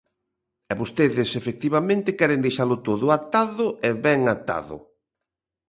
E 0.71 0.73
vostedes, 0.81 1.29
efectivamente, 1.41 2.17
queren 2.19 2.43
deixalo 2.45 2.75
todo 2.87 3.05
atado 3.19 3.65
e 3.87 3.89
ben 4.05 4.21
atado. 4.35 4.77